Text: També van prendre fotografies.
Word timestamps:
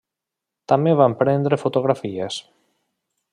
També 0.71 0.95
van 1.01 1.15
prendre 1.19 1.59
fotografies. 1.65 2.39